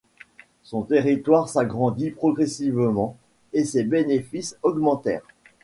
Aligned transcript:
Son 0.63 0.81
territoire 0.81 1.47
s'agrandit 1.47 2.09
progressivement 2.09 3.17
et 3.53 3.63
ses 3.65 3.83
bénéfices 3.83 4.57
augmentèrent. 4.63 5.21